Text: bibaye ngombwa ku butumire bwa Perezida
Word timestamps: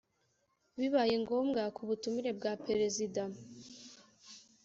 bibaye 0.77 1.15
ngombwa 1.23 1.61
ku 1.75 1.81
butumire 1.87 2.31
bwa 2.37 2.53
Perezida 2.65 3.23